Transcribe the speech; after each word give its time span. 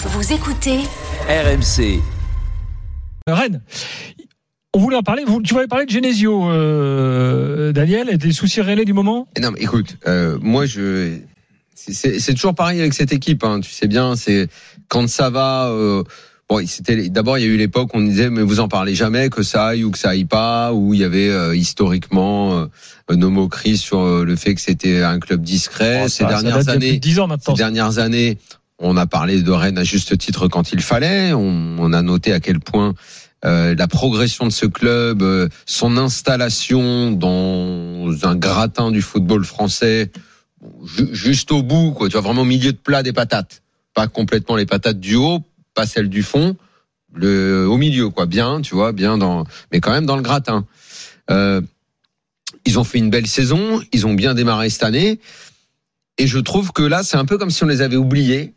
Vous 0.00 0.32
écoutez 0.32 0.78
RMC. 1.28 2.00
Rennes. 3.26 3.60
On 4.74 4.78
voulait 4.78 4.96
en 4.96 5.02
parler. 5.02 5.24
Vous- 5.26 5.42
Tu 5.42 5.54
voulais 5.54 5.66
parler 5.66 5.86
de 5.86 5.90
Genesio, 5.90 6.48
euh, 6.50 7.72
Daniel, 7.72 8.08
et 8.10 8.16
des 8.18 8.32
soucis 8.32 8.60
rennais 8.60 8.84
du 8.84 8.92
moment 8.92 9.28
Non, 9.40 9.50
mais 9.50 9.60
écoute, 9.60 9.96
euh, 10.06 10.38
moi 10.40 10.66
je, 10.66 11.16
c'est- 11.74 12.34
toujours 12.34 12.54
pareil 12.54 12.80
avec 12.80 12.94
cette 12.94 13.12
équipe. 13.12 13.44
Hein, 13.44 13.60
tu 13.60 13.70
sais 13.70 13.86
bien, 13.88 14.14
c'est 14.16 14.48
quand 14.88 15.08
ça 15.08 15.30
va. 15.30 15.68
Euh, 15.68 16.02
bon, 16.48 16.64
c'était 16.66 17.08
d'abord 17.08 17.38
il 17.38 17.42
y 17.42 17.44
a 17.44 17.48
eu 17.48 17.56
l'époque 17.56 17.92
où 17.94 17.98
on 17.98 18.02
disait 18.02 18.30
mais 18.30 18.42
vous 18.42 18.60
en 18.60 18.68
parlez 18.68 18.94
jamais 18.94 19.28
que 19.30 19.42
ça 19.42 19.66
aille 19.68 19.84
ou 19.84 19.90
que 19.90 19.98
ça 19.98 20.10
aille 20.10 20.24
pas, 20.26 20.72
où 20.72 20.94
il 20.94 21.00
y 21.00 21.04
avait 21.04 21.28
euh, 21.28 21.56
historiquement 21.56 22.68
euh, 23.10 23.14
nos 23.16 23.30
moqueries 23.30 23.78
sur 23.78 24.00
euh, 24.00 24.24
le 24.24 24.36
fait 24.36 24.54
que 24.54 24.60
c'était 24.60 25.02
un 25.02 25.18
club 25.18 25.42
discret. 25.42 26.02
Oh, 26.04 26.08
Ces 26.08 26.24
dernières 26.24 26.62
date 26.64 26.66
d'il 26.66 26.72
y 26.72 26.76
a 26.76 26.78
plus 26.78 26.86
de 26.86 26.90
années, 26.92 26.98
10 27.00 27.18
ans 27.20 27.26
maintenant. 27.26 27.54
ces 27.54 27.58
dernières 27.58 27.98
années, 27.98 28.38
on 28.78 28.96
a 28.96 29.06
parlé 29.06 29.42
de 29.42 29.50
Rennes 29.50 29.78
à 29.78 29.84
juste 29.84 30.16
titre 30.18 30.48
quand 30.48 30.72
il 30.72 30.80
fallait. 30.80 31.32
On, 31.32 31.76
on 31.78 31.92
a 31.92 32.02
noté 32.02 32.32
à 32.32 32.40
quel 32.40 32.60
point 32.60 32.94
euh, 33.44 33.74
la 33.76 33.86
progression 33.88 34.46
de 34.46 34.52
ce 34.52 34.66
club, 34.66 35.22
euh, 35.22 35.48
son 35.66 35.96
installation 35.96 37.10
dans 37.12 38.10
un 38.24 38.36
gratin 38.36 38.90
du 38.90 39.02
football 39.02 39.44
français, 39.44 40.10
ju- 40.84 41.08
juste 41.12 41.52
au 41.52 41.62
bout, 41.62 41.92
quoi. 41.92 42.08
Tu 42.08 42.12
vois, 42.12 42.22
vraiment 42.22 42.42
au 42.42 42.46
milieu 42.46 42.72
de 42.72 42.78
plat 42.78 43.02
des 43.02 43.12
patates, 43.12 43.62
pas 43.94 44.08
complètement 44.08 44.56
les 44.56 44.66
patates 44.66 44.98
du 45.00 45.14
haut, 45.14 45.40
pas 45.74 45.86
celles 45.86 46.08
du 46.08 46.22
fond, 46.22 46.56
le 47.14 47.66
au 47.68 47.76
milieu, 47.76 48.10
quoi. 48.10 48.26
Bien, 48.26 48.60
tu 48.60 48.74
vois, 48.74 48.92
bien 48.92 49.18
dans, 49.18 49.44
mais 49.72 49.80
quand 49.80 49.92
même 49.92 50.06
dans 50.06 50.16
le 50.16 50.22
gratin. 50.22 50.66
Euh, 51.30 51.60
ils 52.64 52.78
ont 52.78 52.84
fait 52.84 52.98
une 52.98 53.10
belle 53.10 53.26
saison, 53.26 53.80
ils 53.92 54.06
ont 54.06 54.14
bien 54.14 54.34
démarré 54.34 54.68
cette 54.70 54.82
année. 54.82 55.20
Et 56.16 56.26
je 56.26 56.38
trouve 56.38 56.72
que 56.72 56.82
là, 56.82 57.02
c'est 57.04 57.16
un 57.16 57.24
peu 57.24 57.38
comme 57.38 57.50
si 57.50 57.62
on 57.62 57.68
les 57.68 57.82
avait 57.82 57.96
oubliés 57.96 58.54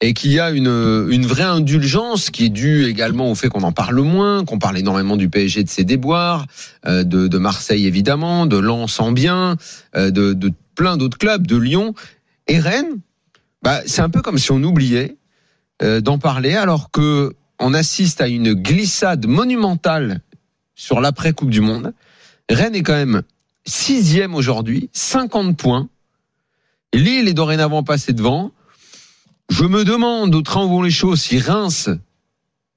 et 0.00 0.12
qu'il 0.12 0.32
y 0.32 0.40
a 0.40 0.50
une, 0.50 1.06
une 1.10 1.26
vraie 1.26 1.44
indulgence 1.44 2.30
qui 2.30 2.46
est 2.46 2.50
due 2.50 2.86
également 2.86 3.30
au 3.30 3.34
fait 3.34 3.48
qu'on 3.48 3.62
en 3.62 3.72
parle 3.72 4.00
moins, 4.00 4.44
qu'on 4.44 4.58
parle 4.58 4.76
énormément 4.78 5.16
du 5.16 5.28
PSG 5.28 5.64
de 5.64 5.68
ses 5.68 5.84
déboires, 5.84 6.46
euh, 6.86 7.04
de, 7.04 7.28
de 7.28 7.38
Marseille 7.38 7.86
évidemment, 7.86 8.46
de 8.46 8.56
Lens 8.56 9.00
en 9.00 9.12
bien, 9.12 9.56
euh, 9.96 10.10
de, 10.10 10.32
de 10.32 10.52
plein 10.74 10.96
d'autres 10.96 11.18
clubs, 11.18 11.46
de 11.46 11.56
Lyon 11.56 11.94
et 12.48 12.58
Rennes. 12.58 12.98
Bah, 13.62 13.80
c'est 13.86 14.02
un 14.02 14.10
peu 14.10 14.20
comme 14.20 14.38
si 14.38 14.50
on 14.50 14.62
oubliait 14.62 15.16
euh, 15.82 16.00
d'en 16.00 16.18
parler 16.18 16.54
alors 16.54 16.90
que 16.90 17.34
on 17.60 17.72
assiste 17.72 18.20
à 18.20 18.28
une 18.28 18.52
glissade 18.52 19.26
monumentale 19.26 20.20
sur 20.74 21.00
l'après 21.00 21.32
Coupe 21.32 21.50
du 21.50 21.60
Monde. 21.60 21.94
Rennes 22.50 22.74
est 22.74 22.82
quand 22.82 22.92
même 22.92 23.22
sixième 23.64 24.34
aujourd'hui, 24.34 24.90
50 24.92 25.56
points. 25.56 25.88
Lille 26.92 27.28
est 27.28 27.34
dorénavant 27.34 27.82
passé 27.82 28.12
devant. 28.12 28.52
Je 29.50 29.64
me 29.64 29.84
demande 29.84 30.34
au 30.34 30.42
train 30.42 30.64
où 30.64 30.68
vont 30.68 30.82
les 30.82 30.90
choses 30.90 31.20
si 31.20 31.38
Reims, 31.38 31.90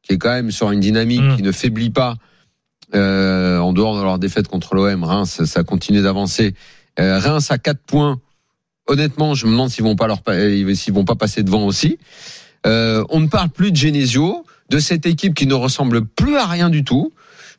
qui 0.04 0.14
est 0.14 0.18
quand 0.18 0.32
même 0.32 0.52
sur 0.52 0.72
une 0.72 0.80
dynamique 0.80 1.22
Mm. 1.22 1.36
qui 1.38 1.44
ne 1.44 1.52
faiblit 1.52 1.90
pas, 1.90 2.16
euh, 2.96 3.58
en 3.60 3.74
dehors 3.74 3.98
de 3.98 4.04
leur 4.04 4.20
défaite 4.20 4.48
contre 4.48 4.76
l'OM, 4.76 5.04
Reims, 5.04 5.44
ça 5.46 5.64
continue 5.64 6.02
d'avancer. 6.02 6.56
Euh, 7.00 7.20
Reims 7.20 7.52
à 7.52 7.58
4 7.58 7.80
points. 7.80 8.20
Honnêtement, 8.88 9.34
je 9.34 9.46
me 9.46 9.52
demande 9.52 9.70
s'ils 9.70 9.84
vont 9.84 9.96
pas 9.96 10.08
leur 10.08 10.20
euh, 10.30 10.74
s'ils 10.76 10.94
vont 10.94 11.04
pas 11.06 11.16
passer 11.16 11.44
devant 11.44 11.66
aussi. 11.66 11.98
Euh, 12.66 13.04
on 13.10 13.20
ne 13.20 13.28
parle 13.28 13.50
plus 13.50 13.72
de 13.72 13.76
Genesio, 13.76 14.46
de 14.70 14.80
cette 14.80 15.06
équipe 15.06 15.34
qui 15.34 15.46
ne 15.48 15.54
ressemble 15.54 16.06
plus 16.06 16.38
à 16.38 16.46
rien 16.46 16.70
du 16.70 16.84
tout. 16.84 17.12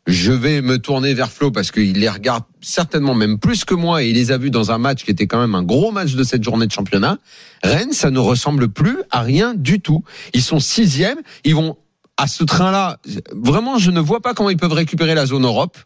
Je 0.07 0.33
vais 0.33 0.63
me 0.63 0.79
tourner 0.79 1.13
vers 1.13 1.31
Flo 1.31 1.51
parce 1.51 1.71
qu'il 1.71 1.99
les 1.99 2.09
regarde 2.09 2.45
certainement 2.61 3.15
même 3.15 3.39
plus 3.39 3.65
que 3.65 3.75
moi 3.75 4.03
et 4.03 4.09
il 4.09 4.15
les 4.15 4.33
a 4.33 4.39
vus 4.39 4.51
dans 4.51 4.71
un 4.71 4.79
match 4.79 5.05
qui 5.05 5.11
était 5.11 5.27
quand 5.27 5.41
même 5.41 5.55
un 5.55 5.63
gros 5.63 5.93
match 5.93 6.15
de 6.15 6.23
cette 6.23 6.43
journée 6.43 6.67
de 6.67 6.73
championnat. 6.73 7.19
Rennes, 7.63 7.93
ça 7.93 8.11
ne 8.11 8.19
ressemble 8.19 8.69
plus 8.69 8.99
à 9.11 9.21
rien 9.21 9.55
du 9.55 9.81
tout. 9.81 10.03
Ils 10.33 10.43
sont 10.43 10.61
sixièmes, 10.61 11.19
ils 11.45 11.55
vont 11.55 11.77
à 12.17 12.27
ce 12.27 12.43
train-là. 12.43 12.99
Vraiment, 13.33 13.79
je 13.79 13.91
ne 13.91 14.01
vois 14.01 14.21
pas 14.21 14.35
comment 14.35 14.51
ils 14.51 14.57
peuvent 14.57 14.73
récupérer 14.73 15.15
la 15.15 15.27
zone 15.27 15.45
Europe. 15.45 15.77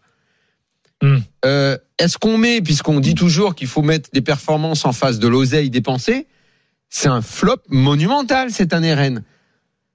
Hmm. 1.02 1.18
Euh, 1.44 1.76
Est-ce 1.98 2.16
qu'on 2.16 2.38
met, 2.38 2.62
puisqu'on 2.62 3.00
dit 3.00 3.14
toujours 3.14 3.54
qu'il 3.54 3.66
faut 3.66 3.82
mettre 3.82 4.08
des 4.12 4.22
performances 4.22 4.84
en 4.84 4.92
face 4.92 5.18
de 5.18 5.26
l'oseille 5.26 5.68
dépensée, 5.68 6.28
c'est 6.88 7.08
un 7.08 7.22
flop 7.22 7.56
monumental 7.68 8.50
cette 8.50 8.72
année 8.72 8.94
Rennes. 8.94 9.24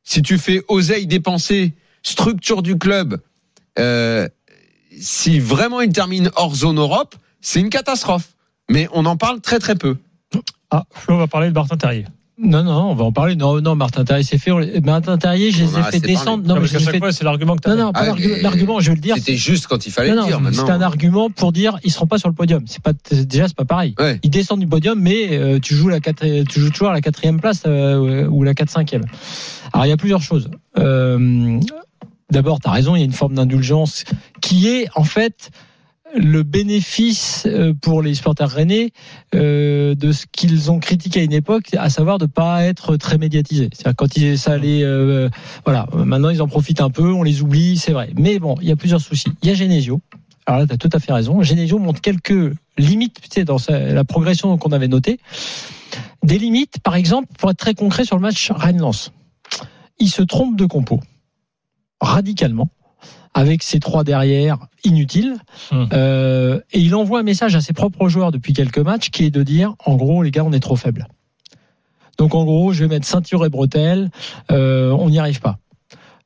Si 0.04 0.22
tu 0.22 0.38
fais 0.38 0.64
oseille 0.68 1.08
dépensée, 1.08 1.76
structure 2.04 2.62
du 2.62 2.78
club, 2.78 3.20
euh, 3.80 4.28
si 5.00 5.40
vraiment 5.40 5.82
il 5.82 5.92
termine 5.92 6.32
hors 6.36 6.56
zone 6.56 6.80
Europe, 6.80 7.16
c'est 7.42 7.60
une 7.60 7.70
catastrophe. 7.70 8.30
Mais 8.70 8.88
on 8.92 9.06
en 9.06 9.16
parle 9.18 9.40
très 9.42 9.60
très 9.60 9.76
peu. 9.76 9.96
Ah, 10.72 10.84
Flo 10.92 11.18
va 11.18 11.28
parler 11.28 11.48
de 11.50 11.54
Martin 11.54 11.78
Terrier. 11.78 12.06
Non, 12.40 12.62
non, 12.64 12.92
on 12.92 12.94
va 12.94 13.06
en 13.06 13.12
parler. 13.12 13.36
Non, 13.36 13.60
non, 13.62 13.76
Martin 13.76 14.04
Terrier, 14.04 14.22
c'est 14.24 14.38
fait. 14.38 14.52
Martin 14.82 15.18
Terrier, 15.18 15.50
je 15.50 15.64
les 15.64 15.70
ai 15.72 15.82
fait 15.82 15.88
assez 15.88 16.00
descendre. 16.02 16.44
parlé. 16.44 16.48
Non, 16.48 16.48
Non, 16.50 16.62
mais 16.62 16.68
parce 16.70 16.84
je 16.84 16.90
fait. 16.92 17.12
c'est 17.14 17.24
l'argument 17.24 17.56
que 17.56 17.62
tu 17.62 17.70
Non, 17.70 17.78
non, 17.78 17.92
pas 17.94 18.02
Ah, 18.02 18.14
l'argument. 18.44 18.80
je 18.80 18.90
vais 18.90 18.96
le 18.96 19.02
dire. 19.02 19.16
C'était 19.16 19.38
juste 19.38 19.66
quand 19.66 19.88
il 19.88 19.92
fallait 19.92 20.14
Non, 20.14 20.28
le 20.28 20.28
dire. 20.28 20.42
c'est 20.66 20.70
un 20.70 20.82
argument 20.82 21.32
pour 21.32 21.52
dire 21.52 21.80
ils 21.84 21.92
seront 21.92 22.06
pas 22.06 22.20
sur 22.20 22.28
le 22.30 22.36
podium. 22.36 22.64
C'est 22.68 22.84
pas 22.84 22.92
déjà 23.10 23.48
c'est 23.48 23.56
pas 23.58 23.66
pareil. 23.66 23.96
Ouais. 23.98 24.20
Ils 24.22 24.30
descendent 24.30 24.60
du 24.60 24.68
podium, 24.68 25.00
mais 25.02 25.36
euh, 25.38 25.60
tu 25.60 25.74
joues 25.74 25.88
la 25.90 26.00
quatre- 26.00 26.44
tu 26.44 26.60
joues 26.60 26.70
toujours 26.70 26.90
à 26.90 26.94
la 26.94 27.02
quatrième 27.02 27.40
place 27.40 27.64
euh, 27.66 28.28
ou 28.28 28.44
la 28.44 28.54
4 28.54 28.70
cinquième. 28.70 29.06
Alors 29.74 29.86
il 29.88 29.90
y 29.90 29.94
a 29.94 29.98
plusieurs 29.98 30.22
choses. 30.22 30.50
Euh, 30.78 31.60
D'abord, 32.30 32.60
tu 32.60 32.68
as 32.68 32.72
raison, 32.72 32.96
il 32.96 33.00
y 33.00 33.02
a 33.02 33.06
une 33.06 33.14
forme 33.14 33.36
d'indulgence 33.36 34.04
qui 34.42 34.68
est 34.68 34.90
en 34.96 35.04
fait 35.04 35.50
le 36.16 36.44
bénéfice 36.44 37.44
euh, 37.46 37.74
pour 37.74 38.02
les 38.02 38.16
supporters 38.16 38.50
rennais 38.50 38.92
euh, 39.36 39.96
de 39.96 40.12
ce 40.12 40.26
qu'ils 40.32 40.72
ont 40.72 40.80
critiqué 40.80 41.20
à 41.20 41.24
une 41.24 41.34
époque, 41.34 41.74
à 41.78 41.90
savoir 41.90 42.18
de 42.18 42.26
pas 42.26 42.64
être 42.64 42.98
très 42.98 43.18
médiatisés. 43.18 43.70
C'est-à-dire 43.74 43.96
quand 43.96 44.16
ils, 44.18 44.38
ça 44.38 44.54
allait, 44.54 44.84
euh, 44.84 45.30
voilà, 45.66 45.88
maintenant 45.94 46.30
ils 46.30 46.42
en 46.42 46.48
profitent 46.48 46.82
un 46.82 46.90
peu, 46.90 47.12
on 47.12 47.24
les 47.24 47.42
oublie, 47.42 47.78
c'est 47.78 47.92
vrai. 47.92 48.12
Mais 48.18 48.40
bon, 48.40 48.56
il 48.62 48.68
y 48.68 48.72
a 48.72 48.76
plusieurs 48.76 49.02
soucis. 49.02 49.32
Il 49.42 49.50
y 49.50 49.52
a 49.52 49.56
Genesio. 49.56 50.02
Alors 50.46 50.62
là, 50.62 50.68
tu 50.68 50.74
as 50.74 50.78
tout 50.78 50.90
à 50.94 51.00
fait 51.00 51.12
raison. 51.12 51.42
Genesio 51.42 51.78
montre 51.78 52.00
quelques 52.00 52.56
limites 52.78 53.20
tu 53.22 53.30
sais, 53.30 53.44
dans 53.44 53.58
la 53.70 54.04
progression 54.06 54.58
qu'on 54.58 54.72
avait 54.72 54.88
notée. 54.88 55.20
Des 56.24 56.38
limites, 56.38 56.80
par 56.80 56.96
exemple, 56.96 57.28
pour 57.38 57.52
être 57.52 57.58
très 57.58 57.74
concret 57.74 58.06
sur 58.06 58.16
le 58.16 58.22
match 58.22 58.52
Rennes-Lens. 58.52 59.12
Il 60.00 60.10
se 60.10 60.22
trompe 60.22 60.56
de 60.56 60.66
compo 60.66 61.02
radicalement 62.02 62.70
avec 63.34 63.62
ses 63.62 63.80
trois 63.80 64.04
derrière 64.04 64.58
inutiles. 64.84 65.36
Hum. 65.72 65.90
Euh, 65.94 66.60
et 66.72 66.80
il 66.80 66.96
envoie 66.96 67.20
un 67.20 67.24
message 67.24 67.56
à 67.56 67.62
ses 67.62 67.74
propres 67.74 68.10
joueurs 68.10 68.32
depuis 68.32 68.54
quelques 68.54 68.80
matchs 68.80 69.10
qui 69.10 69.26
est 69.26 69.32
de 69.32 69.44
dire, 69.44 69.76
en 69.86 69.96
gros, 69.96 70.24
les 70.24 70.32
gars, 70.32 70.44
on 70.44 70.54
est 70.54 70.60
trop 70.60 70.76
faibles. 70.76 71.08
Donc 72.18 72.34
en 72.34 72.46
gros, 72.46 72.74
je 72.74 72.84
vais 72.84 72.90
mettre 72.90 73.06
ceinture 73.06 73.46
et 73.46 73.50
bretelles, 73.50 74.10
euh, 74.52 74.92
on 74.92 75.10
n'y 75.10 75.20
arrive 75.20 75.40
pas. 75.40 75.60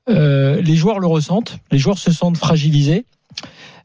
Euh, 0.10 0.62
les 0.62 0.76
joueurs 0.76 1.00
le 1.00 1.08
ressentent, 1.08 1.58
les 1.72 1.78
joueurs 1.78 1.98
se 1.98 2.12
sentent 2.12 2.38
fragilisés. 2.38 3.06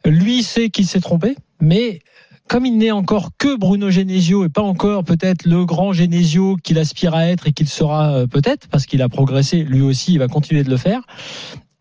Lui 0.04 0.42
sait 0.44 0.70
qu'il 0.70 0.86
s'est 0.86 1.00
trompé, 1.00 1.36
mais 1.60 2.00
comme 2.48 2.64
il 2.64 2.78
n'est 2.78 2.92
encore 2.92 3.30
que 3.38 3.56
Bruno 3.56 3.90
Genesio 3.90 4.44
et 4.44 4.48
pas 4.48 4.62
encore 4.62 5.02
peut-être 5.02 5.46
le 5.46 5.64
grand 5.64 5.92
Genesio 5.92 6.56
qu'il 6.62 6.78
aspire 6.78 7.14
à 7.14 7.26
être 7.26 7.48
et 7.48 7.52
qu'il 7.52 7.68
sera 7.68 8.12
euh, 8.12 8.26
peut-être, 8.28 8.68
parce 8.68 8.86
qu'il 8.86 9.02
a 9.02 9.08
progressé, 9.08 9.64
lui 9.64 9.80
aussi, 9.80 10.12
il 10.12 10.18
va 10.18 10.28
continuer 10.28 10.62
de 10.62 10.70
le 10.70 10.76
faire, 10.76 11.02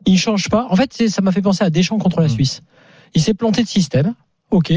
il 0.06 0.18
change 0.18 0.50
pas. 0.50 0.68
En 0.70 0.76
fait, 0.76 1.08
ça 1.10 1.22
m'a 1.22 1.32
fait 1.32 1.42
penser 1.42 1.64
à 1.64 1.70
Deschamps 1.70 1.98
contre 1.98 2.20
la 2.22 2.28
Mm. 2.28 2.30
Suisse. 2.32 2.62
Il 3.14 3.22
s'est 3.22 3.34
planté 3.34 3.64
de 3.64 3.68
système, 3.68 4.14
ok. 4.52 4.74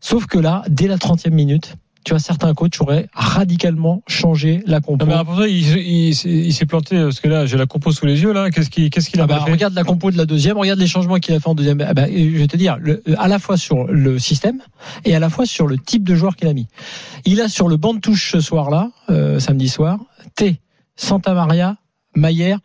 Sauf 0.00 0.26
que 0.26 0.38
là, 0.38 0.62
dès 0.68 0.86
la 0.86 0.96
30e 0.98 1.30
minute, 1.32 1.76
tu 2.04 2.10
vois, 2.12 2.18
certains 2.18 2.52
coachs 2.52 2.78
auraient 2.82 3.08
radicalement 3.14 4.02
changé 4.06 4.62
la 4.66 4.82
compo. 4.82 5.06
Non, 5.06 5.24
mais 5.26 5.36
ça, 5.36 5.48
il, 5.48 5.56
il, 5.78 6.08
il 6.08 6.14
s'est- 6.14 6.28
il 6.28 6.52
s'est 6.52 6.66
planté, 6.66 6.96
parce 7.02 7.18
que 7.20 7.28
là, 7.28 7.46
j'ai 7.46 7.56
la 7.56 7.64
compo 7.64 7.92
sous 7.92 8.04
les 8.04 8.20
yeux, 8.22 8.34
là. 8.34 8.50
Qu'est-ce 8.50 8.68
qu'il 8.68 8.90
qu'est-ce 8.90 9.08
qu'il 9.08 9.20
a 9.20 9.24
Ah 9.24 9.26
bah, 9.26 9.42
fait 9.46 9.50
regarde 9.52 9.72
la 9.72 9.84
compo 9.84 10.10
de 10.10 10.18
la 10.18 10.26
deuxième, 10.26 10.58
regarde 10.58 10.78
les 10.78 10.86
changements 10.86 11.16
qu'il 11.16 11.34
a 11.34 11.40
fait 11.40 11.48
en 11.48 11.54
deuxième. 11.54 11.80
Ah 11.80 11.94
bah, 11.94 12.04
je 12.06 12.36
vais 12.36 12.46
te 12.46 12.58
dire, 12.58 12.76
le- 12.78 13.02
à 13.16 13.26
la 13.28 13.38
fois 13.38 13.56
sur 13.56 13.84
le 13.86 14.18
système 14.18 14.60
et 15.06 15.14
à 15.16 15.18
la 15.18 15.30
fois 15.30 15.46
sur 15.46 15.66
le 15.66 15.78
type 15.78 16.04
de 16.04 16.14
joueur 16.14 16.36
qu'il 16.36 16.46
a 16.48 16.52
mis. 16.52 16.66
Il 17.24 17.40
a 17.40 17.48
sur 17.48 17.68
le 17.68 17.78
banc 17.78 17.94
de 17.94 18.00
touche 18.00 18.32
ce 18.32 18.40
soir-là, 18.40 18.90
euh, 19.08 19.40
samedi 19.40 19.70
soir, 19.70 19.98
T, 20.36 20.60
Santa 20.96 21.32
Maria, 21.32 21.76
Maillère, 22.14 22.58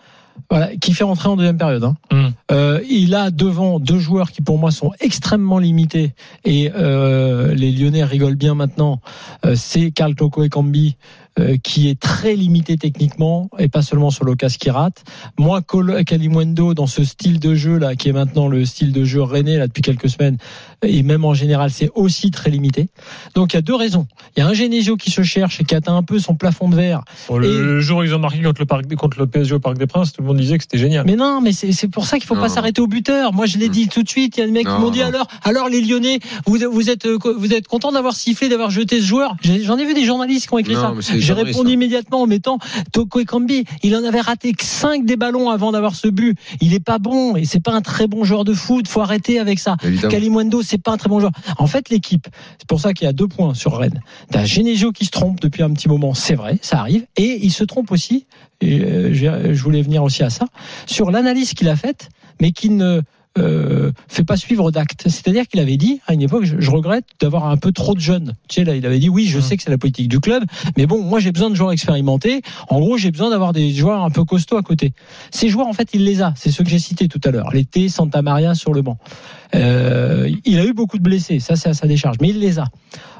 voilà, 0.49 0.75
qui 0.77 0.93
fait 0.93 1.03
rentrer 1.03 1.29
en 1.29 1.35
deuxième 1.35 1.57
période. 1.57 1.83
Hein. 1.83 1.95
Hum. 2.11 2.31
Euh, 2.51 2.81
il 2.89 3.15
a 3.15 3.31
devant 3.31 3.79
deux 3.79 3.99
joueurs 3.99 4.31
qui 4.31 4.41
pour 4.41 4.57
moi 4.57 4.71
sont 4.71 4.91
extrêmement 4.99 5.59
limités 5.59 6.13
et 6.45 6.71
euh, 6.75 7.53
les 7.53 7.71
Lyonnais 7.71 8.03
rigolent 8.03 8.35
bien 8.35 8.55
maintenant. 8.55 8.99
Euh, 9.45 9.55
c'est 9.55 9.91
Carl 9.91 10.15
Toko 10.15 10.43
et 10.43 10.49
Cambi 10.49 10.95
qui 11.63 11.89
est 11.89 11.99
très 11.99 12.35
limité 12.35 12.77
techniquement 12.77 13.49
et 13.59 13.67
pas 13.67 13.81
seulement 13.81 14.09
sur 14.09 14.25
l'occasion 14.25 14.57
qui 14.59 14.69
rate. 14.69 15.03
Moi, 15.37 15.61
Col- 15.61 16.03
Kalimwendo 16.05 16.73
dans 16.73 16.87
ce 16.87 17.03
style 17.03 17.39
de 17.39 17.55
jeu 17.55 17.77
là, 17.77 17.95
qui 17.95 18.09
est 18.09 18.13
maintenant 18.13 18.47
le 18.47 18.65
style 18.65 18.91
de 18.91 19.03
jeu 19.03 19.21
René 19.21 19.57
là 19.57 19.67
depuis 19.67 19.81
quelques 19.81 20.09
semaines 20.09 20.37
et 20.83 21.03
même 21.03 21.25
en 21.25 21.33
général, 21.33 21.71
c'est 21.71 21.89
aussi 21.95 22.31
très 22.31 22.49
limité. 22.49 22.87
Donc 23.35 23.53
il 23.53 23.57
y 23.57 23.59
a 23.59 23.61
deux 23.61 23.75
raisons. 23.75 24.07
Il 24.35 24.39
y 24.39 24.43
a 24.43 24.47
un 24.47 24.53
Genesio 24.53 24.95
qui 24.97 25.11
se 25.11 25.23
cherche 25.23 25.59
et 25.61 25.63
qui 25.65 25.75
atteint 25.75 25.95
un 25.95 26.03
peu 26.03 26.19
son 26.19 26.35
plafond 26.35 26.69
de 26.69 26.75
verre 26.75 27.03
Bon, 27.27 27.37
le, 27.37 27.47
Et- 27.47 27.53
le 27.61 27.79
jour 27.81 27.99
où 27.99 28.03
ils 28.03 28.13
ont 28.15 28.19
marqué 28.19 28.41
contre 28.41 28.61
le, 28.61 28.65
parc, 28.65 28.95
contre 28.95 29.19
le 29.19 29.27
PSG 29.27 29.53
au 29.55 29.59
Parc 29.59 29.77
des 29.77 29.87
Princes, 29.87 30.13
tout 30.13 30.21
le 30.21 30.27
monde 30.27 30.37
disait 30.37 30.57
que 30.57 30.63
c'était 30.63 30.77
génial. 30.77 31.05
Mais 31.05 31.15
non, 31.15 31.41
mais 31.41 31.51
c'est 31.51 31.87
pour 31.89 32.05
ça 32.05 32.17
qu'il 32.17 32.27
faut 32.27 32.35
Non. 32.35 32.41
pas 32.41 32.49
s'arrêter 32.49 32.81
au 32.81 32.87
buteur. 32.87 33.33
Moi, 33.33 33.45
je 33.45 33.57
l'ai 33.57 33.67
Mm. 33.67 33.71
dit 33.71 33.87
tout 33.89 34.03
de 34.03 34.09
suite. 34.09 34.37
Il 34.37 34.39
y 34.39 34.43
a 34.43 34.45
des 34.45 34.51
mecs 34.51 34.65
qui 34.67 34.71
m'ont 34.73 34.89
dit 34.89 34.99
non. 34.99 35.05
alors, 35.07 35.27
alors 35.43 35.69
les 35.69 35.81
Lyonnais, 35.81 36.19
vous, 36.45 36.57
vous 36.71 36.89
êtes, 36.89 37.05
euh, 37.05 37.17
vous 37.37 37.53
êtes 37.53 37.67
content 37.67 37.91
d'avoir 37.91 38.13
sifflé, 38.15 38.49
d'avoir 38.49 38.71
jeté 38.71 38.99
ce 39.01 39.05
joueur? 39.05 39.35
J'en 39.63 39.77
ai 39.77 39.85
vu 39.85 39.93
des 39.93 40.05
journalistes 40.05 40.47
qui 40.47 40.53
ont 40.53 40.57
écrit 40.57 40.73
Non, 40.75 41.01
ça. 41.01 41.13
J'ai 41.35 41.43
répondu 41.43 41.69
ça. 41.69 41.73
immédiatement 41.73 42.21
en 42.21 42.27
mettant 42.27 42.59
Toko 42.91 43.19
Ekambi. 43.19 43.65
Il 43.83 43.95
en 43.95 44.03
avait 44.03 44.21
raté 44.21 44.53
que 44.53 44.63
5 44.63 45.05
des 45.05 45.15
ballons 45.15 45.49
avant 45.49 45.71
d'avoir 45.71 45.95
ce 45.95 46.07
but. 46.07 46.37
Il 46.61 46.73
est 46.73 46.83
pas 46.83 46.99
bon 46.99 47.35
et 47.35 47.45
c'est 47.45 47.59
pas 47.59 47.73
un 47.73 47.81
très 47.81 48.07
bon 48.07 48.23
joueur 48.23 48.43
de 48.43 48.53
foot. 48.53 48.87
Faut 48.87 49.01
arrêter 49.01 49.39
avec 49.39 49.59
ça. 49.59 49.77
Kalimundo, 50.09 50.61
c'est 50.61 50.77
pas 50.77 50.91
un 50.91 50.97
très 50.97 51.09
bon 51.09 51.19
joueur. 51.19 51.31
En 51.57 51.67
fait, 51.67 51.89
l'équipe, 51.89 52.27
c'est 52.57 52.67
pour 52.67 52.79
ça 52.79 52.93
qu'il 52.93 53.05
y 53.05 53.09
a 53.09 53.13
deux 53.13 53.27
points 53.27 53.53
sur 53.53 53.77
Rennes. 53.77 54.01
T'as 54.31 54.45
Genesio 54.45 54.91
qui 54.91 55.05
se 55.05 55.11
trompe 55.11 55.39
depuis 55.39 55.63
un 55.63 55.71
petit 55.71 55.87
moment, 55.87 56.13
c'est 56.13 56.35
vrai, 56.35 56.57
ça 56.61 56.79
arrive. 56.79 57.05
Et 57.17 57.39
il 57.41 57.51
se 57.51 57.63
trompe 57.63 57.91
aussi, 57.91 58.25
et 58.61 58.81
euh, 58.81 59.13
je 59.13 59.53
je 59.53 59.63
voulais 59.63 59.81
venir 59.81 60.03
aussi 60.03 60.23
à 60.23 60.29
ça, 60.29 60.45
sur 60.85 61.11
l'analyse 61.11 61.53
qu'il 61.53 61.69
a 61.69 61.75
faite, 61.75 62.09
mais 62.41 62.51
qui 62.51 62.69
ne 62.69 63.01
euh, 63.39 63.91
fait 64.07 64.23
pas 64.23 64.37
suivre 64.37 64.71
d'actes. 64.71 65.03
C'est-à-dire 65.03 65.47
qu'il 65.47 65.59
avait 65.59 65.77
dit 65.77 66.01
à 66.07 66.13
une 66.13 66.21
époque, 66.21 66.43
je, 66.45 66.59
je 66.59 66.71
regrette 66.71 67.05
d'avoir 67.19 67.45
un 67.47 67.57
peu 67.57 67.71
trop 67.71 67.93
de 67.93 67.99
jeunes. 67.99 68.33
Tu 68.47 68.55
sais, 68.55 68.63
là, 68.63 68.75
il 68.75 68.85
avait 68.85 68.99
dit 68.99 69.09
oui, 69.09 69.25
je 69.25 69.39
sais 69.39 69.57
que 69.57 69.63
c'est 69.63 69.69
la 69.69 69.77
politique 69.77 70.07
du 70.07 70.19
club, 70.19 70.43
mais 70.77 70.85
bon, 70.85 71.03
moi 71.03 71.19
j'ai 71.19 71.31
besoin 71.31 71.49
de 71.49 71.55
joueurs 71.55 71.71
expérimentés. 71.71 72.41
En 72.69 72.79
gros, 72.79 72.97
j'ai 72.97 73.11
besoin 73.11 73.29
d'avoir 73.29 73.53
des 73.53 73.71
joueurs 73.71 74.03
un 74.03 74.09
peu 74.09 74.23
costauds 74.23 74.57
à 74.57 74.63
côté. 74.63 74.93
Ces 75.31 75.49
joueurs, 75.49 75.67
en 75.67 75.73
fait, 75.73 75.89
il 75.93 76.03
les 76.05 76.21
a. 76.21 76.33
C'est 76.35 76.51
ceux 76.51 76.63
que 76.63 76.69
j'ai 76.69 76.79
cités 76.79 77.07
tout 77.07 77.21
à 77.23 77.31
l'heure. 77.31 77.49
L'été, 77.51 77.89
Santa 77.89 78.21
Maria 78.21 78.55
sur 78.55 78.73
le 78.73 78.81
banc. 78.81 78.97
Euh, 79.55 80.29
il 80.45 80.59
a 80.59 80.65
eu 80.65 80.73
beaucoup 80.73 80.97
de 80.97 81.03
blessés, 81.03 81.39
ça 81.39 81.55
c'est 81.55 81.69
à 81.69 81.73
sa 81.73 81.87
décharge, 81.87 82.17
mais 82.21 82.29
il 82.29 82.39
les 82.39 82.59
a. 82.59 82.65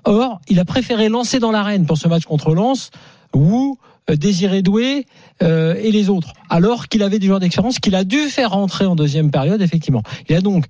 Or, 0.06 0.40
il 0.48 0.60
a 0.60 0.66
préféré 0.66 1.10
lancer 1.10 1.40
dans 1.40 1.52
l'arène 1.52 1.86
pour 1.86 1.98
ce 1.98 2.08
match 2.08 2.26
contre 2.26 2.54
Lens 2.54 2.92
euh, 3.36 3.74
Désiré 4.16 4.62
Doué 4.62 5.06
euh, 5.42 5.76
et 5.76 5.92
les 5.92 6.10
autres, 6.10 6.34
alors 6.50 6.88
qu'il 6.88 7.04
avait 7.04 7.20
des 7.20 7.28
joueurs 7.28 7.40
d'expérience 7.40 7.80
qu'il 7.80 7.96
a 7.96 8.04
dû 8.04 8.18
faire 8.30 8.52
rentrer 8.52 8.86
en 8.86 8.96
deuxième 8.96 9.32
période, 9.32 9.62
effectivement. 9.62 10.04
Il 10.28 10.36
a 10.36 10.42
donc 10.42 10.66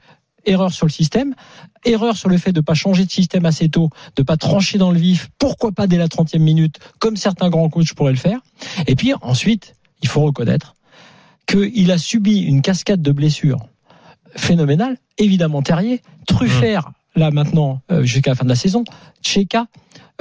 erreur 0.46 0.72
sur 0.74 0.86
le 0.86 0.92
système, 0.92 1.36
erreur 1.86 2.18
sur 2.18 2.30
le 2.30 2.38
fait 2.38 2.52
de 2.52 2.62
pas 2.62 2.74
changer 2.74 3.06
de 3.06 3.12
système 3.12 3.46
assez 3.46 3.70
tôt, 3.70 3.90
de 4.16 4.24
pas 4.24 4.38
trancher 4.38 4.78
dans 4.78 4.92
le 4.92 5.00
vif, 5.00 5.30
pourquoi 5.38 5.72
pas 5.72 5.88
dès 5.88 5.98
la 5.98 6.08
30e 6.08 6.40
minute, 6.40 6.80
comme 7.00 7.18
certains 7.18 7.50
grands 7.50 7.70
coachs 7.70 7.94
pourraient 7.94 8.14
le 8.14 8.18
faire. 8.18 8.40
Et 8.88 8.96
puis 8.96 9.14
ensuite, 9.22 9.76
il 10.02 10.08
faut 10.08 10.22
reconnaître 10.22 10.76
qu'il 11.46 11.92
a 11.92 11.98
subi 11.98 12.40
une 12.40 12.62
cascade 12.62 13.02
de 13.02 13.12
blessures 13.12 13.60
phénoménale. 14.36 14.98
Évidemment 15.18 15.62
Terrier, 15.62 16.02
Truffert, 16.28 16.92
là 17.16 17.32
maintenant 17.32 17.82
euh, 17.92 18.04
jusqu'à 18.04 18.32
la 18.32 18.36
fin 18.36 18.44
de 18.46 18.50
la 18.50 18.56
saison, 18.56 18.84
Cheka, 19.22 19.66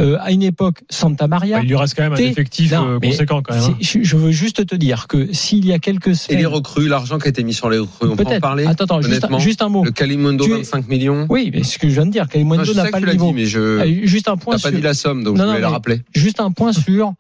euh, 0.01 0.17
à 0.21 0.31
une 0.31 0.43
époque 0.43 0.83
Santa 0.91 1.27
Maria. 1.27 1.57
Bah, 1.59 1.63
il 1.65 1.69
lui 1.69 1.77
reste 1.77 1.95
quand 1.97 2.03
même 2.03 2.13
un 2.13 2.17
effectif 2.17 2.73
Non, 2.73 2.89
euh, 2.89 2.99
conséquent 3.01 3.43
quand 3.43 3.55
même. 3.55 3.65
hein. 3.65 3.77
Je 3.81 4.17
veux 4.17 4.31
juste 4.31 4.65
te 4.67 4.75
dire 4.77 5.07
que 5.09 5.33
s'il 5.33 5.67
y 5.67 5.73
a 5.73 5.79
quelques 5.79 6.09
Et 6.09 6.15
semaines, 6.15 6.39
les 6.41 6.47
recrues, 6.47 6.89
l'argent 6.89 7.19
qui 7.19 7.27
a 7.27 7.31
été 7.31 7.43
mis 7.45 7.53
sur 7.53 7.69
les 7.69 7.79
recrues, 7.79 8.09
on 8.09 8.17
peut 8.17 8.23
en 8.23 8.27
peut-être. 8.27 8.41
parler 8.41 8.65
Attends, 8.67 8.85
attends, 8.85 9.01
juste, 9.03 9.15
un- 9.15 9.17
honnêtement 9.19 9.39
juste 9.41 9.63
un 9.63 9.69
mot. 9.69 9.85
Le 9.85 9.91
Kalimundo, 9.91 10.45
Tu 10.45 10.53
es- 10.53 10.57
25 10.57 10.89
millions. 10.89 11.27
Oui, 11.29 11.51
mais 11.53 11.63
ce 11.65 11.79
que 11.79 11.89
je 11.89 11.95
viens 11.95 12.07
de 12.07 12.11
dire, 12.13 12.23
Non, 12.25 12.29
Kalimundo 12.29 12.75
n'a 12.75 12.91
pas 12.91 13.01
le 13.01 13.13
niveau. 13.13 13.27
dit, 13.29 13.35
mais 13.35 13.47
je. 13.47 13.61
Euh, 13.61 14.07
Juste 14.07 14.29
un 14.29 14.37
point 14.37 14.55
T'as 14.57 14.63
pas 14.63 14.69
sur. 14.71 14.77
dit 14.79 14.83
la 14.83 14.95
somme, 14.95 15.25
donc 15.25 15.35
Non, 15.37 15.43
je 15.43 15.47
non, 15.47 15.49
voulais 15.53 15.61
la 15.63 15.69
mais- 15.69 15.73
rappeler. 15.75 16.03
Juste 16.15 16.41
un 16.41 16.53
point 16.53 16.73
sur 16.73 17.13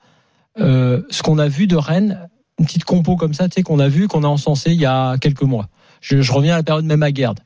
euh, 0.60 1.02
ce 1.10 1.22
qu'on 1.22 1.38
a 1.38 1.48
vu 1.48 1.66
de 1.66 1.76
Rennes, 1.76 2.28
une 2.58 2.66
petite 2.66 2.84
compo 2.84 3.16
comme 3.16 3.34
ça, 3.34 3.48
tu 3.48 3.54
sais, 3.54 3.62
qu'on 3.62 3.78
a 3.80 3.88
vu, 3.88 4.08
qu'on 4.08 4.24
a 4.24 4.28
encensé 4.28 4.70
il 4.72 4.80
y 4.80 4.86
a 4.86 5.16
quelques 5.18 5.42
mois. 5.42 5.68
Je, 6.00 6.20
je 6.22 6.32
reviens 6.32 6.54
à 6.54 6.56
la 6.58 6.62
période 6.62 6.84
même 6.84 7.02
à 7.02 7.10
Guerd. 7.12 7.38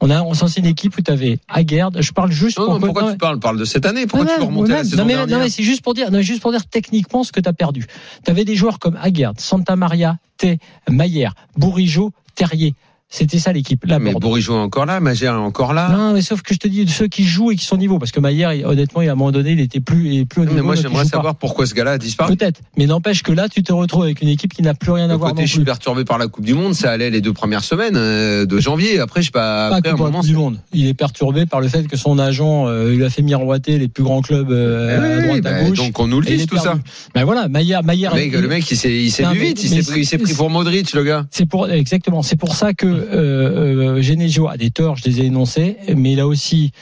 On 0.00 0.10
a 0.10 0.20
encensé 0.20 0.60
une 0.60 0.66
équipe 0.66 0.96
où 0.98 1.00
tu 1.02 1.10
avais 1.10 1.38
Aguerd. 1.48 2.00
Je 2.02 2.12
parle 2.12 2.30
juste 2.30 2.58
Non, 2.58 2.64
non, 2.64 2.70
pour 2.72 2.80
que- 2.80 2.84
pourquoi 2.86 3.02
non, 3.04 3.12
tu 3.12 3.18
parles? 3.18 3.40
Parle 3.40 3.58
de 3.58 3.64
cette 3.64 3.86
année. 3.86 4.06
Pourquoi 4.06 4.24
non, 4.26 4.30
tu 4.32 4.34
veux 4.36 4.40
non, 4.42 4.46
remonter 4.48 4.72
à 4.72 4.76
la 4.78 4.84
saison 4.84 4.96
non, 4.98 5.04
mais, 5.04 5.14
dernière? 5.14 5.38
non, 5.38 5.44
mais 5.44 5.50
c'est 5.50 5.62
juste 5.62 5.82
pour 5.82 5.94
dire, 5.94 6.10
non, 6.10 6.20
juste 6.20 6.42
pour 6.42 6.50
dire 6.52 6.66
techniquement 6.66 7.24
ce 7.24 7.32
que 7.32 7.40
tu 7.40 7.48
as 7.48 7.52
perdu. 7.52 7.86
Tu 8.24 8.30
avais 8.30 8.44
des 8.44 8.56
joueurs 8.56 8.78
comme 8.78 8.98
Aguerd, 9.00 9.40
Santa 9.40 9.74
Maria, 9.76 10.18
Té, 10.36 10.58
Maillère, 10.90 11.34
Bourigeau, 11.56 12.12
Terrier. 12.34 12.74
C'était 13.08 13.38
ça 13.38 13.52
l'équipe. 13.52 13.84
La 13.86 14.00
Mais. 14.00 14.12
Bourigeau 14.14 14.54
est 14.54 14.60
encore 14.60 14.84
là, 14.84 14.98
Magère 14.98 15.34
est 15.34 15.36
encore 15.36 15.72
là. 15.72 15.88
Non, 15.96 16.12
mais 16.12 16.22
sauf 16.22 16.42
que 16.42 16.52
je 16.52 16.58
te 16.58 16.66
dis 16.66 16.86
ceux 16.88 17.06
qui 17.06 17.22
jouent 17.22 17.52
et 17.52 17.56
qui 17.56 17.64
sont 17.64 17.76
au 17.76 17.78
niveau. 17.78 18.00
Parce 18.00 18.10
que 18.10 18.18
Maillère, 18.18 18.52
il- 18.52 18.66
honnêtement, 18.66 19.00
il, 19.00 19.08
à 19.08 19.12
un 19.12 19.14
moment 19.14 19.30
donné, 19.30 19.52
il 19.52 19.60
était 19.60 19.78
plus, 19.78 20.12
il 20.12 20.26
plus 20.26 20.42
au 20.42 20.44
niveau. 20.44 20.56
mais 20.56 20.62
moi, 20.62 20.74
il 20.74 20.82
j'aimerais 20.82 21.04
pas. 21.04 21.10
savoir 21.10 21.36
pourquoi 21.36 21.66
ce 21.66 21.74
gars-là 21.74 21.92
a 21.92 21.98
disparu. 21.98 22.36
Peut-être. 22.36 22.60
Mais 22.76 22.86
n'empêche 22.86 23.22
que 23.22 23.30
là, 23.30 23.48
tu 23.48 23.62
te 23.62 23.72
retrouves 23.72 24.02
avec 24.02 24.22
une 24.22 24.28
équipe 24.28 24.52
qui 24.52 24.62
n'a 24.62 24.74
plus 24.74 24.90
rien 24.90 25.08
à 25.08 25.16
voir 25.16 25.30
côté, 25.30 25.42
non 25.42 25.46
je 25.46 25.52
suis 25.52 25.64
perturbé 25.64 26.04
par 26.04 26.18
la 26.18 26.26
Coupe 26.26 26.44
du 26.44 26.54
Monde, 26.54 26.74
ça 26.74 26.90
allait 26.90 27.10
les 27.10 27.20
deux 27.20 27.32
premières 27.32 27.62
semaines 27.62 27.94
euh, 27.96 28.44
de 28.44 28.58
janvier. 28.58 28.98
Après, 28.98 29.20
je 29.22 29.26
sais 29.26 29.30
pas. 29.30 29.70
Pas 29.70 29.76
Après, 29.76 29.90
un 29.90 29.92
la 29.92 29.98
moment, 29.98 30.18
Coupe 30.18 30.26
du 30.28 30.34
Monde. 30.36 30.58
Il 30.72 30.86
est 30.88 30.94
perturbé 30.94 31.46
par 31.46 31.60
le 31.60 31.68
fait 31.68 31.86
que 31.86 31.96
son 31.96 32.18
agent 32.18 32.66
euh, 32.66 32.90
lui 32.90 33.04
a 33.04 33.08
fait 33.10 33.22
miroiter 33.22 33.78
les 33.78 33.86
plus 33.88 34.02
grands 34.02 34.20
clubs 34.20 34.50
euh, 34.50 34.90
Eh 34.90 34.94
à 34.96 35.18
oui, 35.18 35.40
droite, 35.40 35.46
à 35.46 35.62
bah, 35.62 35.68
gauche. 35.68 35.78
donc 35.78 35.98
on 36.00 36.08
nous 36.08 36.20
le 36.20 36.28
il 36.28 36.38
dit 36.38 36.46
tout 36.46 36.56
ça. 36.56 36.62
perdu. 36.70 36.80
Ben 37.14 37.24
voilà, 37.24 37.46
Maillère, 37.46 37.84
Maillère. 37.84 38.14
Le 38.16 38.20
mec, 38.20 38.32
le 38.32 38.48
mec, 38.48 38.70
il 38.70 38.76
s'est, 38.76 38.92
il 38.92 39.10
s'est 39.12 39.22
vu 39.22 39.38
mais- 39.38 39.44
vite, 39.46 39.62
il 39.62 39.70
mais 39.76 39.82
s'est 39.82 40.16
il 40.16 40.22
pris 40.22 40.34
pour 40.34 40.50
Modric, 40.50 40.92
le 40.92 41.04
gars. 41.04 41.24
C'est 41.30 41.46
pour 41.46 41.68
exactement. 41.70 42.22
C'est 42.22 42.36
pour 42.36 42.54
ça 42.56 42.74
que 42.74 42.96
euh, 43.12 43.96
euh, 43.98 44.02
Genesio 44.02 44.48
a 44.48 44.56
des 44.56 44.70
torts, 44.70 44.96
je 44.96 45.04
les 45.04 45.20
ai 45.20 45.24
énoncés, 45.26 45.76
mais 45.96 46.12
il 46.12 46.20
a 46.20 46.26
aussi 46.26 46.72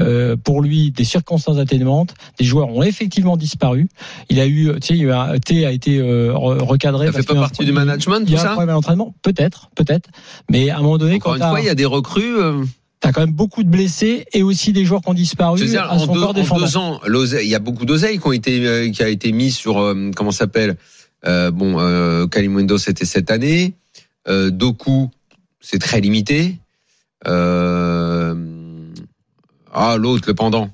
euh, 0.00 0.36
pour 0.36 0.60
lui 0.60 0.90
des 0.90 1.04
circonstances 1.04 1.58
atténuantes. 1.58 2.14
Des 2.38 2.44
joueurs 2.44 2.68
ont 2.68 2.82
effectivement 2.82 3.36
disparu. 3.36 3.88
Il 4.28 4.40
a 4.40 4.46
eu, 4.46 4.72
tu 4.80 4.88
sais, 4.88 4.94
il 4.94 5.06
y 5.06 5.10
a 5.10 5.34
T 5.38 5.64
a 5.64 5.70
été 5.70 5.98
euh, 5.98 6.32
re- 6.32 6.62
recadré. 6.62 7.06
Ça 7.06 7.12
fait 7.12 7.22
pas 7.22 7.34
un 7.34 7.40
partie 7.40 7.64
du 7.64 7.72
management, 7.72 8.20
Il 8.26 8.30
y 8.30 8.34
tout 8.34 8.38
a 8.38 8.40
un 8.40 8.44
ça 8.44 8.48
problème 8.50 8.70
à 8.70 8.72
l'entraînement, 8.72 9.14
peut-être, 9.22 9.70
peut-être. 9.76 10.08
Mais 10.50 10.70
à 10.70 10.78
un 10.78 10.82
moment 10.82 10.98
donné, 10.98 11.14
Encore 11.16 11.32
quand 11.32 11.36
une 11.36 11.40
t'as 11.42 11.50
fois, 11.50 11.60
il 11.60 11.66
y 11.66 11.70
a 11.70 11.74
des 11.76 11.84
recrues. 11.84 12.36
euh, 12.38 12.64
as 13.02 13.12
quand 13.12 13.20
même 13.20 13.32
beaucoup 13.34 13.62
de 13.62 13.68
blessés 13.68 14.24
et 14.32 14.42
aussi 14.42 14.72
des 14.72 14.84
joueurs 14.86 15.02
qui 15.02 15.10
ont 15.10 15.14
disparu 15.14 15.64
dire, 15.64 15.82
à 15.84 15.94
en 15.94 15.98
deux, 16.06 16.20
corps 16.20 16.30
en 16.30 16.58
deux 16.58 16.76
ans, 16.78 17.00
il 17.06 17.46
y 17.48 17.54
a 17.54 17.58
beaucoup 17.58 17.84
d'oseilles 17.84 18.18
qui 18.18 18.26
ont 18.26 18.32
été, 18.32 18.90
qui 18.92 19.02
a 19.02 19.08
été 19.10 19.30
mis 19.30 19.50
sur, 19.50 19.74
comment 20.16 20.30
ça 20.30 20.38
s'appelle 20.38 20.76
Bon, 21.24 22.26
Kalimundo, 22.28 22.78
c'était 22.78 23.04
cette 23.04 23.30
année. 23.30 23.74
Doku, 24.26 25.10
c'est 25.66 25.78
très 25.78 26.00
limité. 26.00 26.58
Euh, 27.26 28.34
ah, 29.72 29.96
l'autre, 29.98 30.24
le 30.28 30.34
pendant. 30.34 30.70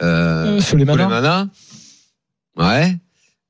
Euh, 0.00 0.56
Euh, 0.56 0.60
Souleymana. 0.60 1.48
Ouais. 2.56 2.96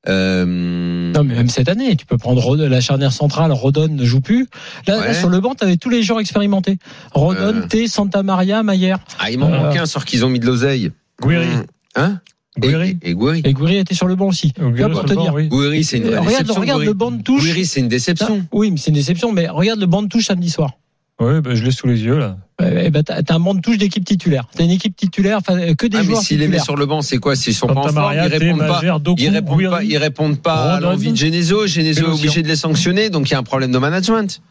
Euh, 0.09 0.45
Non, 0.45 1.23
mais 1.23 1.35
même 1.35 1.47
cette 1.49 1.69
année, 1.69 1.95
tu 1.95 2.05
peux 2.05 2.17
prendre 2.17 2.57
la 2.57 2.81
charnière 2.81 3.13
centrale, 3.13 3.51
Rodon 3.51 3.87
ne 3.87 4.03
joue 4.03 4.19
plus. 4.19 4.47
Là, 4.87 4.97
Ouais. 4.99 5.07
là, 5.07 5.13
sur 5.13 5.29
le 5.29 5.39
banc, 5.39 5.55
tu 5.55 5.63
avais 5.63 5.77
tous 5.77 5.89
les 5.89 6.03
joueurs 6.03 6.19
expérimentés. 6.19 6.77
Rodon, 7.13 7.39
Euh. 7.61 7.67
T, 7.67 7.87
Santa 7.87 8.23
Maria, 8.23 8.63
Maillère. 8.63 8.99
ah, 9.19 9.29
il 9.31 9.39
m'en 9.39 9.49
manque 9.49 9.77
un 9.77 9.85
sur 9.85 10.03
qu'ils 10.05 10.25
ont 10.25 10.29
mis 10.29 10.39
de 10.39 10.45
l'oseille. 10.45 10.91
Guiri. 11.21 11.47
Hein? 11.95 12.19
Guiri. 12.57 12.97
Et, 13.01 13.09
et 13.11 13.13
Gouiri. 13.13 13.41
Et 13.45 13.53
Gouiri 13.53 13.77
était 13.77 13.95
sur 13.95 14.07
le 14.07 14.15
banc 14.15 14.27
aussi. 14.27 14.53
Guiri 14.57 14.71
Là, 14.79 14.87
sur 14.87 14.91
pour 14.91 15.03
le 15.03 15.09
te 15.09 15.13
banc, 15.15 15.23
dire. 15.23 15.33
oui. 15.33 15.47
Gouiri, 15.47 15.83
c'est 15.83 15.97
une 15.97 16.03
vraie 16.03 16.17
regarde, 16.19 16.29
déception. 16.29 16.61
regarde 16.61 16.79
Gouiri. 16.79 16.87
le 16.87 16.93
banc 16.93 17.11
de 17.11 17.21
touche. 17.23 17.41
Gouiri, 17.43 17.65
c'est 17.65 17.79
une 17.79 17.87
déception. 17.87 18.45
Oui, 18.51 18.69
mais 18.71 18.77
c'est 18.77 18.89
une 18.91 18.95
déception. 18.95 19.31
Mais 19.31 19.47
regarde 19.49 19.79
le 19.79 19.85
banc 19.87 20.03
de 20.03 20.07
touche 20.07 20.25
samedi 20.25 20.49
soir. 20.49 20.71
Oui, 21.19 21.41
bah, 21.41 21.51
je 21.53 21.63
l'ai 21.63 21.71
sous 21.71 21.87
les 21.87 22.01
yeux 22.03 22.17
là. 22.17 22.37
Eh 22.61 22.89
ben, 22.89 23.03
t'as 23.03 23.21
un 23.35 23.39
banc 23.39 23.53
de 23.55 23.61
touche 23.61 23.77
d'équipe 23.77 24.03
titulaire. 24.05 24.47
T'as 24.55 24.63
une 24.63 24.71
équipe 24.71 24.95
titulaire, 24.95 25.37
enfin, 25.39 25.73
que 25.75 25.85
des 25.87 25.97
Ah, 25.97 26.01
mais 26.01 26.05
joueurs 26.07 26.21
s'il 26.21 26.39
les 26.39 26.47
met 26.47 26.59
sur 26.59 26.75
le 26.75 26.85
banc, 26.85 27.01
c'est 27.01 27.17
quoi? 27.17 27.35
S'ils 27.35 27.53
sont 27.53 27.67
pas 27.67 27.73
en 27.81 27.87
forme, 27.89 28.13
ils 28.13 28.19
répondent 28.19 28.59
pas. 28.59 28.81
Ils 29.17 29.29
répondent 29.29 29.69
pas, 29.69 29.83
ils 29.83 29.97
répondent 29.97 30.39
pas 30.41 30.73
à 30.75 30.79
l'envie 30.79 31.11
de 31.11 31.17
Genesio. 31.17 31.67
Genesio 31.67 32.07
est 32.07 32.13
obligé 32.13 32.41
de 32.41 32.47
les 32.47 32.55
sanctionner, 32.55 33.09
donc 33.09 33.29
il 33.29 33.33
y 33.33 33.35
a 33.35 33.39
un 33.39 33.43
problème 33.43 33.71
de 33.71 33.77
management. 33.77 34.41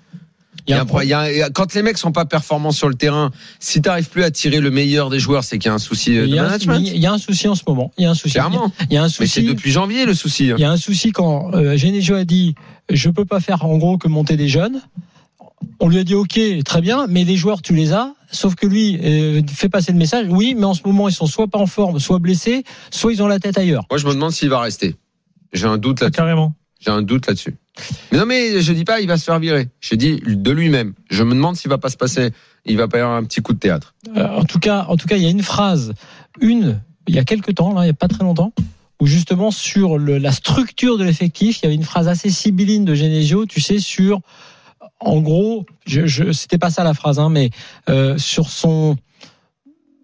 Il 0.67 0.71
y 0.71 0.75
a 0.75 0.77
un 0.77 0.79
Il 0.79 0.79
y 0.79 0.79
a 0.79 0.83
un 0.83 0.87
pro- 0.87 1.01
il 1.03 1.09
y 1.09 1.13
a 1.43 1.47
un- 1.47 1.51
quand 1.51 1.75
les 1.75 1.83
mecs 1.83 1.99
sont 1.99 2.13
pas 2.13 2.25
performants 2.25 2.71
sur 2.73 2.89
le 2.89 2.95
terrain, 2.95 3.31
si 3.59 3.83
t'arrives 3.83 4.09
plus 4.09 4.23
à 4.23 4.31
tirer 4.31 4.61
le 4.61 4.71
meilleur 4.71 5.11
des 5.11 5.19
joueurs, 5.19 5.43
c'est 5.45 5.59
qu'il 5.59 5.69
y 5.69 5.73
a 5.73 5.75
un 5.75 5.79
souci 5.79 6.17
euh, 6.17 6.25
Il 6.27 6.31
de 6.31 6.37
y, 6.37 6.39
a 6.39 6.43
un, 6.43 6.47
management. 6.47 6.79
il 6.81 6.99
y 6.99 7.07
a 7.07 7.13
un 7.13 7.19
souci 7.19 7.49
en 7.49 7.55
ce 7.55 7.63
moment. 7.67 7.93
Il 7.99 8.05
y 8.05 8.07
a 8.07 8.11
un 8.11 8.15
souci. 8.15 8.35
Clairement. 8.35 8.71
Il 8.91 8.95
y 8.95 8.97
a 8.97 9.03
un 9.03 9.07
Mais 9.07 9.11
c'est 9.11 9.27
souci. 9.27 9.43
depuis 9.47 9.71
janvier 9.73 10.05
le 10.07 10.15
souci. 10.15 10.45
Il 10.49 10.59
y 10.61 10.65
a 10.65 10.71
un 10.71 10.77
souci 10.77 11.11
quand 11.13 11.53
euh, 11.55 11.77
Genesio 11.77 12.15
a 12.15 12.25
dit 12.25 12.55
je 12.91 13.11
peux 13.11 13.25
pas 13.25 13.41
faire 13.41 13.65
en 13.65 13.77
gros 13.79 13.99
que 13.99 14.09
monter 14.09 14.37
des 14.37 14.49
jeunes. 14.49 14.81
On 15.81 15.89
lui 15.89 15.99
a 15.99 16.05
dit 16.05 16.15
ok 16.15 16.39
très 16.65 16.81
bien, 16.81 17.07
mais 17.09 17.25
les 17.25 17.37
joueurs 17.37 17.63
tu 17.63 17.75
les 17.75 17.93
as. 17.93 18.13
Sauf 18.31 18.55
que 18.55 18.67
lui 18.67 18.99
euh, 19.03 19.43
fait 19.53 19.69
passer 19.69 19.93
le 19.93 19.99
message. 19.99 20.27
Oui, 20.31 20.55
mais 20.57 20.65
en 20.65 20.75
ce 20.75 20.81
moment 20.85 21.09
ils 21.09 21.15
sont 21.15 21.27
soit 21.27 21.49
pas 21.49 21.59
en 21.59 21.67
forme, 21.67 21.99
soit 21.99 22.19
blessés, 22.19 22.65
soit 22.91 23.13
ils 23.13 23.23
ont 23.23 23.27
la 23.29 23.39
tête 23.39 23.59
ailleurs. 23.59 23.85
Moi, 23.91 23.99
je 23.99 24.07
me 24.07 24.13
demande 24.15 24.33
s'il 24.33 24.49
va 24.49 24.61
rester. 24.61 24.97
J'ai 25.53 25.67
un 25.67 25.77
doute 25.79 25.99
Ah, 26.01 26.05
là-dessus. 26.05 26.17
carrément. 26.17 26.55
J'ai 26.85 26.91
un 26.91 27.03
doute 27.03 27.27
là-dessus. 27.29 27.55
Mais 28.11 28.19
non, 28.19 28.27
mais 28.27 28.61
je 28.61 28.73
dis 28.73 28.85
pas 28.85 29.01
il 29.01 29.09
va 29.09 29.17
se 29.17 29.25
faire 29.25 29.39
virer. 29.39 29.69
Je 29.81 29.95
dis 29.95 30.21
de 30.27 30.51
lui-même. 30.51 30.95
Je 31.11 31.23
me 31.23 31.35
demande 31.35 31.57
s'il 31.57 31.71
va 31.71 31.79
pas 31.79 31.91
se 31.91 31.97
passer, 31.97 32.33
il 32.65 32.77
va 32.77 32.89
pas 32.89 32.99
y 32.99 33.01
avoir 33.01 33.17
un 33.17 33.25
petit 33.25 33.41
coup 33.41 33.53
de 33.53 33.59
théâtre. 33.59 33.95
Euh, 34.17 34.29
en 34.29 34.45
tout 34.45 34.59
cas, 34.59 34.87
en 34.89 34.97
tout 34.97 35.07
cas, 35.07 35.17
il 35.17 35.23
y 35.23 35.27
a 35.27 35.31
une 35.31 35.43
phrase, 35.43 35.95
une 36.41 36.81
il 37.09 37.15
y 37.15 37.19
a 37.19 37.25
quelques 37.25 37.55
temps, 37.55 37.75
là, 37.75 37.85
il 37.85 37.87
y 37.87 37.91
a 37.91 37.95
pas 37.95 38.09
très 38.09 38.25
longtemps, 38.25 38.53
où 39.01 39.07
justement 39.07 39.51
sur 39.51 39.99
la 39.99 40.33
structure 40.33 40.99
de 40.99 41.05
l'effectif, 41.05 41.59
il 41.59 41.65
y 41.65 41.67
avait 41.67 41.75
une 41.75 41.85
phrase 41.85 42.09
assez 42.09 42.31
sibylline 42.31 42.85
de 42.85 42.95
Genesio, 42.95 43.47
tu 43.47 43.61
sais, 43.61 43.79
sur, 43.79 44.21
en 45.01 45.21
gros, 45.21 45.67
je, 45.87 46.07
je 46.07 46.33
c'était 46.33 46.59
pas 46.59 46.71
ça 46.71 46.85
la 46.85 46.95
phrase, 46.95 47.19
hein, 47.19 47.29
mais 47.29 47.51
euh, 47.89 48.17
sur 48.19 48.51
son 48.51 48.97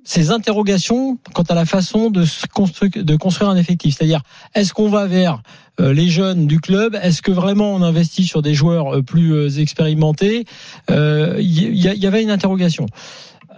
ses 0.08 0.30
interrogations 0.30 1.18
quant 1.34 1.42
à 1.42 1.54
la 1.54 1.66
façon 1.66 2.08
de, 2.08 2.24
se 2.24 2.46
construire, 2.46 2.90
de 2.96 3.16
construire 3.16 3.50
un 3.50 3.56
effectif. 3.56 3.94
C'est-à-dire, 3.96 4.22
est-ce 4.54 4.72
qu'on 4.72 4.88
va 4.88 5.06
vers 5.06 5.42
euh, 5.80 5.92
les 5.92 6.08
jeunes 6.08 6.46
du 6.46 6.60
club? 6.60 6.96
Est-ce 7.02 7.20
que 7.20 7.30
vraiment 7.30 7.74
on 7.74 7.82
investit 7.82 8.24
sur 8.24 8.40
des 8.40 8.54
joueurs 8.54 8.86
euh, 8.96 9.02
plus 9.02 9.34
euh, 9.34 9.60
expérimentés? 9.60 10.46
Euh, 10.90 11.36
Il 11.40 11.74
y, 11.74 11.82
y 12.04 12.06
avait 12.06 12.22
une 12.22 12.30
interrogation. 12.30 12.86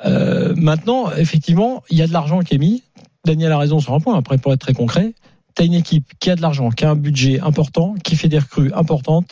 Euh, 0.05 0.53
maintenant, 0.57 1.13
effectivement, 1.17 1.85
il 1.89 1.99
y 1.99 2.03
a 2.03 2.09
de 2.09 2.13
l'argent 2.13 2.41
qui 2.41 2.57
est 2.57 2.59
mis. 2.59 2.83
Daniel 3.25 3.53
a 3.53 3.59
raison 3.59 3.79
sur 3.79 3.95
un 3.95 4.01
point. 4.01 4.17
Après, 4.19 4.37
pour 4.39 4.53
être 4.53 4.61
très 4.61 4.73
concret, 4.75 5.15
tu 5.55 5.63
as 5.63 5.67
une 5.67 5.75
équipe 5.75 6.07
qui 6.19 6.31
a 6.31 6.37
de 6.37 6.43
l'argent, 6.43 6.71
qui 6.71 6.85
a 6.85 6.91
un 6.91 6.97
budget 6.97 7.39
important, 7.41 7.95
qui 8.03 8.17
fait 8.17 8.29
des 8.29 8.41
recrues 8.41 8.73
importantes. 8.75 9.31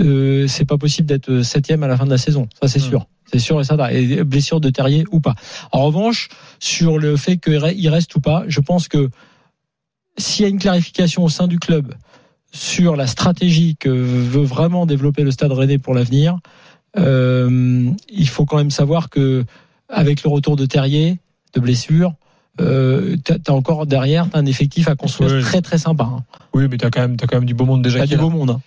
Euh, 0.00 0.48
c'est 0.48 0.64
pas 0.64 0.78
possible 0.78 1.06
d'être 1.06 1.42
septième 1.42 1.82
à 1.84 1.88
la 1.88 1.96
fin 1.96 2.06
de 2.06 2.10
la 2.10 2.18
saison. 2.18 2.48
Ça, 2.60 2.66
c'est 2.66 2.80
Hmm. 2.80 2.90
sûr. 2.90 3.06
C'est 3.30 3.38
sûr 3.38 3.60
et 3.60 3.64
ça, 3.64 3.76
va. 3.76 3.92
et 3.92 4.24
blessure 4.24 4.60
de 4.60 4.70
Terrier 4.70 5.04
ou 5.12 5.20
pas. 5.20 5.34
En 5.72 5.84
revanche, 5.84 6.28
sur 6.58 6.98
le 6.98 7.16
fait 7.16 7.36
qu'il 7.38 7.88
reste 7.88 8.14
ou 8.16 8.20
pas, 8.20 8.44
je 8.48 8.60
pense 8.60 8.88
que 8.88 9.08
s'il 10.18 10.42
y 10.42 10.46
a 10.46 10.48
une 10.48 10.58
clarification 10.58 11.22
au 11.24 11.28
sein 11.28 11.46
du 11.46 11.58
club 11.58 11.94
sur 12.52 12.96
la 12.96 13.06
stratégie 13.06 13.76
que 13.76 13.88
veut 13.88 14.42
vraiment 14.42 14.84
développer 14.86 15.22
le 15.22 15.30
Stade 15.30 15.52
Rennais 15.52 15.78
pour 15.78 15.94
l'avenir, 15.94 16.38
euh, 16.98 17.88
il 18.08 18.28
faut 18.28 18.44
quand 18.44 18.56
même 18.56 18.70
savoir 18.72 19.08
que 19.10 19.44
avec 19.88 20.22
le 20.24 20.30
retour 20.30 20.56
de 20.56 20.66
Terrier, 20.66 21.18
de 21.54 21.60
blessure, 21.60 22.14
euh, 22.60 23.16
t'as 23.24 23.52
encore 23.52 23.86
derrière 23.86 24.28
t'as 24.30 24.38
un 24.38 24.46
effectif 24.46 24.88
à 24.88 24.96
construire 24.96 25.32
Oui. 25.32 25.40
très 25.42 25.62
très 25.62 25.78
sympa. 25.78 26.04
hein. 26.04 26.24
Oui, 26.52 26.66
mais 26.68 26.76
t'as 26.78 26.90
quand 26.90 27.00
même, 27.00 27.16
t'as 27.16 27.26
quand 27.26 27.36
même 27.36 27.44
du 27.46 27.54
beau 27.54 27.64
monde 27.64 27.82
déjà. 27.82 28.00
T'as 28.00 28.06
du 28.06 28.16
beau 28.16 28.30
monde. 28.30 28.50
hein. 28.50 28.60